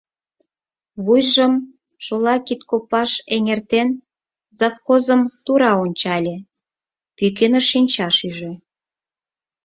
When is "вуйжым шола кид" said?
1.05-2.61